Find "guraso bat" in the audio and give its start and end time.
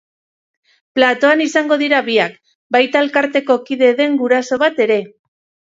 4.25-4.85